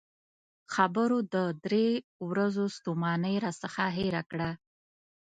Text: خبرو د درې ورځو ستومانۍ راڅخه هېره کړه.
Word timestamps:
خبرو 0.73 1.17
د 1.33 1.35
درې 1.65 1.87
ورځو 2.29 2.65
ستومانۍ 2.75 3.35
راڅخه 3.45 3.85
هېره 3.97 4.23
کړه. 4.31 4.49